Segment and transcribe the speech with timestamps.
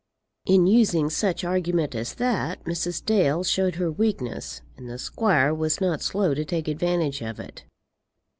[0.47, 3.05] In using such argument as that, Mrs.
[3.05, 7.65] Dale showed her weakness, and the squire was not slow to take advantage of it.